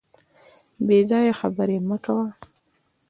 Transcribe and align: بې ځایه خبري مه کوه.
بې 0.85 0.99
ځایه 1.09 1.33
خبري 1.39 1.77
مه 1.87 1.97
کوه. 2.05 2.27